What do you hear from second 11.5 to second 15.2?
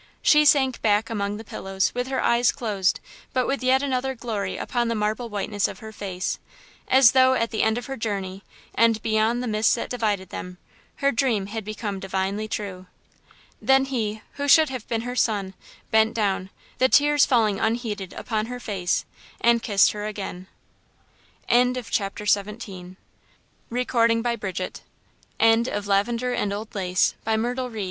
become divinely true. Then he, who should have been her